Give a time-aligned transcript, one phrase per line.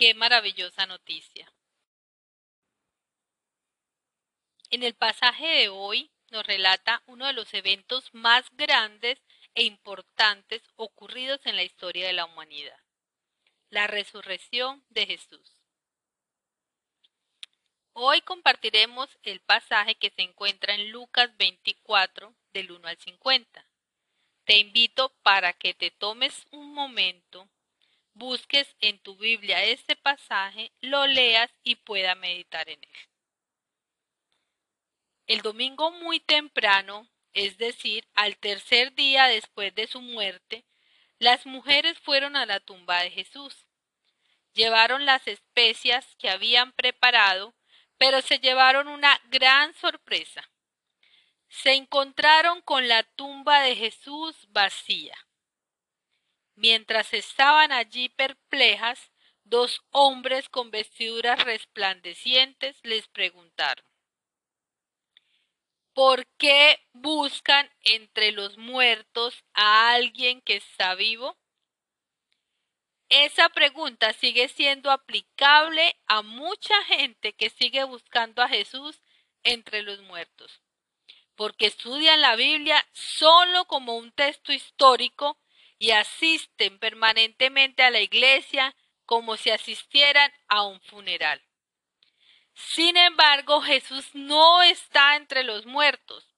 [0.00, 1.52] Qué maravillosa noticia.
[4.70, 9.20] En el pasaje de hoy nos relata uno de los eventos más grandes
[9.54, 12.78] e importantes ocurridos en la historia de la humanidad,
[13.68, 15.60] la resurrección de Jesús.
[17.92, 23.66] Hoy compartiremos el pasaje que se encuentra en Lucas 24 del 1 al 50.
[24.44, 27.50] Te invito para que te tomes un momento
[28.20, 33.08] busques en tu Biblia este pasaje, lo leas y pueda meditar en él.
[35.26, 40.66] El domingo muy temprano, es decir, al tercer día después de su muerte,
[41.18, 43.66] las mujeres fueron a la tumba de Jesús.
[44.52, 47.54] Llevaron las especias que habían preparado,
[47.96, 50.50] pero se llevaron una gran sorpresa.
[51.48, 55.16] Se encontraron con la tumba de Jesús vacía.
[56.60, 59.10] Mientras estaban allí perplejas,
[59.44, 63.82] dos hombres con vestiduras resplandecientes les preguntaron,
[65.94, 71.38] ¿por qué buscan entre los muertos a alguien que está vivo?
[73.08, 79.00] Esa pregunta sigue siendo aplicable a mucha gente que sigue buscando a Jesús
[79.44, 80.60] entre los muertos,
[81.36, 85.38] porque estudian la Biblia solo como un texto histórico
[85.80, 88.76] y asisten permanentemente a la iglesia
[89.06, 91.42] como si asistieran a un funeral.
[92.54, 96.36] Sin embargo, Jesús no está entre los muertos.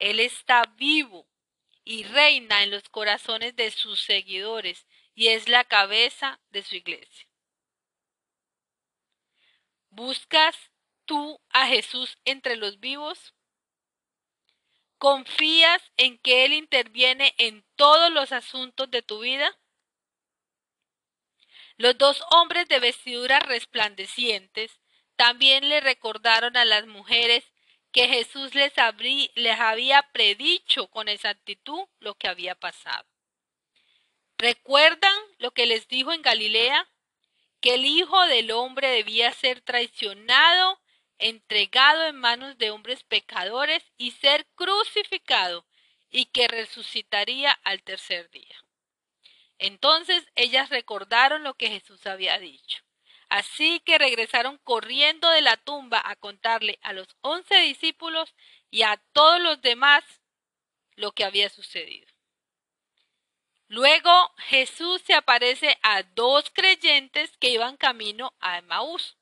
[0.00, 1.28] Él está vivo
[1.84, 7.28] y reina en los corazones de sus seguidores y es la cabeza de su iglesia.
[9.90, 10.56] ¿Buscas
[11.04, 13.34] tú a Jesús entre los vivos?
[15.00, 19.58] ¿Confías en que Él interviene en todos los asuntos de tu vida?
[21.78, 24.78] Los dos hombres de vestiduras resplandecientes
[25.16, 27.50] también le recordaron a las mujeres
[27.92, 28.74] que Jesús les,
[29.36, 33.08] les había predicho con exactitud lo que había pasado.
[34.36, 36.86] ¿Recuerdan lo que les dijo en Galilea?
[37.62, 40.78] Que el Hijo del Hombre debía ser traicionado
[41.20, 45.66] entregado en manos de hombres pecadores y ser crucificado
[46.10, 48.64] y que resucitaría al tercer día.
[49.58, 52.82] Entonces ellas recordaron lo que Jesús había dicho.
[53.28, 58.34] Así que regresaron corriendo de la tumba a contarle a los once discípulos
[58.70, 60.02] y a todos los demás
[60.96, 62.08] lo que había sucedido.
[63.68, 69.16] Luego Jesús se aparece a dos creyentes que iban camino a Emaús.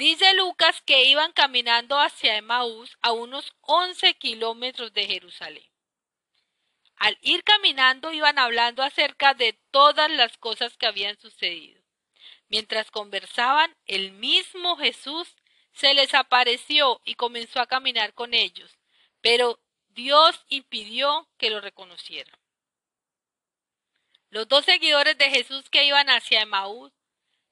[0.00, 5.70] Dice Lucas que iban caminando hacia Emaús a unos 11 kilómetros de Jerusalén.
[6.96, 11.82] Al ir caminando iban hablando acerca de todas las cosas que habían sucedido.
[12.48, 15.36] Mientras conversaban, el mismo Jesús
[15.74, 18.78] se les apareció y comenzó a caminar con ellos,
[19.20, 22.40] pero Dios impidió que lo reconocieran.
[24.30, 26.90] Los dos seguidores de Jesús que iban hacia Emaús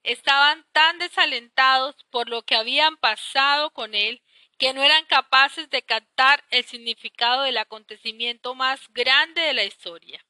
[0.02, 4.22] estaban tan desalentados por lo que habían pasado con él
[4.58, 10.24] que no eran capaces de captar el significado del acontecimiento más grande de la historia.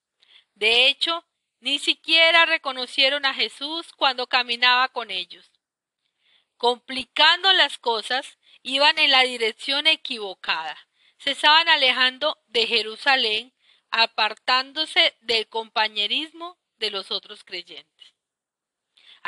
[0.54, 1.24] De hecho,
[1.60, 5.50] ni siquiera reconocieron a Jesús cuando caminaba con ellos.
[6.56, 10.76] Complicando las cosas, iban en la dirección equivocada.
[11.18, 13.54] Se estaban alejando de Jerusalén,
[13.90, 18.17] apartándose del compañerismo de los otros creyentes.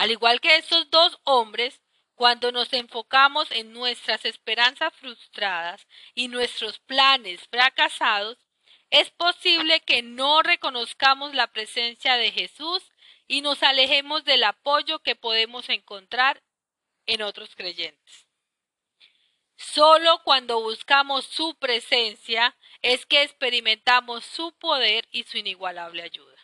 [0.01, 1.79] Al igual que estos dos hombres,
[2.15, 8.39] cuando nos enfocamos en nuestras esperanzas frustradas y nuestros planes fracasados,
[8.89, 12.83] es posible que no reconozcamos la presencia de Jesús
[13.29, 16.43] y nos alejemos del apoyo que podemos encontrar
[17.05, 18.27] en otros creyentes.
[19.59, 26.40] Solo cuando buscamos su presencia es que experimentamos su poder y su inigualable ayuda.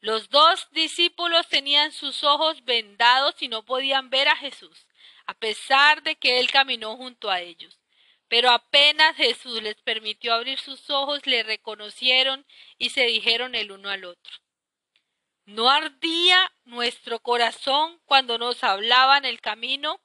[0.00, 4.86] Los dos discípulos tenían sus ojos vendados y no podían ver a Jesús,
[5.26, 7.78] a pesar de que él caminó junto a ellos.
[8.28, 12.46] Pero apenas Jesús les permitió abrir sus ojos, le reconocieron
[12.78, 14.32] y se dijeron el uno al otro.
[15.44, 20.00] ¿No ardía nuestro corazón cuando nos hablaba en el camino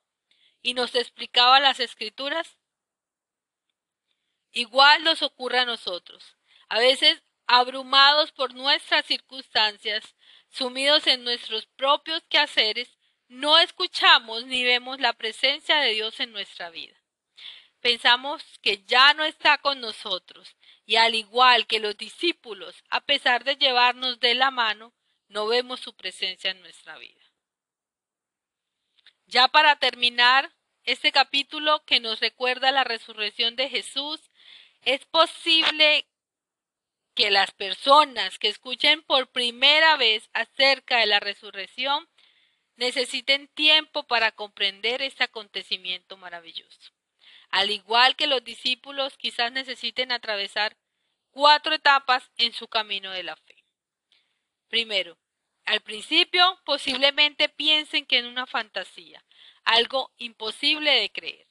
[0.62, 2.58] y nos explicaba las escrituras?
[4.52, 6.36] Igual nos ocurre a nosotros.
[6.68, 10.16] A veces, abrumados por nuestras circunstancias,
[10.50, 12.90] sumidos en nuestros propios quehaceres,
[13.28, 16.96] no escuchamos ni vemos la presencia de Dios en nuestra vida.
[17.82, 20.56] Pensamos que ya no está con nosotros
[20.86, 24.94] y al igual que los discípulos, a pesar de llevarnos de la mano,
[25.28, 27.22] no vemos su presencia en nuestra vida.
[29.28, 30.52] Ya para terminar
[30.84, 34.22] este capítulo que nos recuerda la resurrección de Jesús,
[34.84, 36.08] es posible
[37.16, 42.08] que las personas que escuchen por primera vez acerca de la resurrección
[42.76, 46.92] necesiten tiempo para comprender este acontecimiento maravilloso.
[47.50, 50.78] Al igual que los discípulos quizás necesiten atravesar
[51.32, 53.64] cuatro etapas en su camino de la fe.
[54.68, 55.18] Primero,
[55.64, 59.24] al principio posiblemente piensen que en una fantasía,
[59.64, 61.48] algo imposible de creer.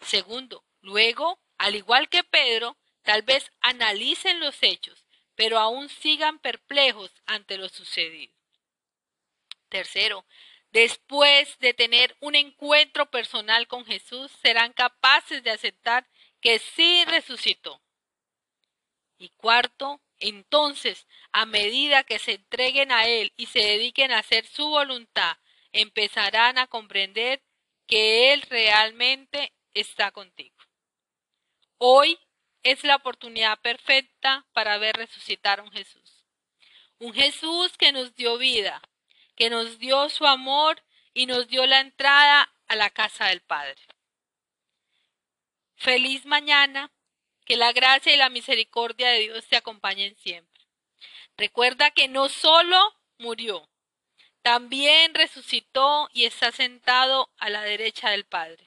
[0.00, 2.76] Segundo, luego, al igual que Pedro,
[3.08, 8.34] tal vez analicen los hechos, pero aún sigan perplejos ante lo sucedido.
[9.70, 10.26] Tercero,
[10.72, 16.06] después de tener un encuentro personal con Jesús, serán capaces de aceptar
[16.42, 17.80] que sí resucitó.
[19.16, 24.46] Y cuarto, entonces, a medida que se entreguen a Él y se dediquen a hacer
[24.46, 25.38] su voluntad,
[25.72, 27.42] empezarán a comprender
[27.86, 30.58] que Él realmente está contigo.
[31.78, 32.18] Hoy
[32.62, 36.24] es la oportunidad perfecta para ver resucitar a un Jesús.
[36.98, 38.82] Un Jesús que nos dio vida,
[39.36, 40.82] que nos dio su amor
[41.14, 43.80] y nos dio la entrada a la casa del Padre.
[45.76, 46.90] Feliz mañana,
[47.44, 50.60] que la gracia y la misericordia de Dios te acompañen siempre.
[51.36, 53.68] Recuerda que no solo murió,
[54.42, 58.66] también resucitó y está sentado a la derecha del Padre.